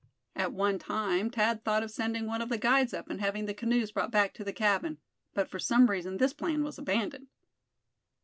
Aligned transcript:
At 0.35 0.51
one 0.51 0.79
time 0.79 1.29
Thad 1.29 1.63
thought 1.63 1.83
of 1.83 1.91
sending 1.91 2.25
one 2.25 2.41
of 2.41 2.49
the 2.49 2.57
guides 2.57 2.91
up 2.91 3.07
and 3.11 3.21
having 3.21 3.45
the 3.45 3.53
canoes 3.53 3.91
brought 3.91 4.09
back 4.09 4.33
to 4.33 4.43
the 4.43 4.51
cabin; 4.51 4.97
but 5.35 5.47
for 5.47 5.59
some 5.59 5.91
reason 5.91 6.17
this 6.17 6.33
plan 6.33 6.63
was 6.63 6.79
abandoned. 6.79 7.27